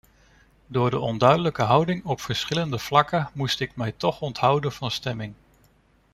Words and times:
Door 0.67 0.89
de 0.89 0.99
onduidelijke 0.99 1.61
houding 1.61 2.05
op 2.05 2.21
verschillende 2.21 2.79
vlakken 2.79 3.29
moest 3.33 3.59
ik 3.59 3.75
me 3.75 3.97
toch 3.97 4.21
onthouden 4.21 4.71
van 4.71 4.91
stemming. 4.91 5.33